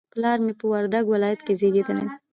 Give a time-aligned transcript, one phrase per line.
[0.13, 2.05] پلار مې په وردګ ولایت کې زیږدلی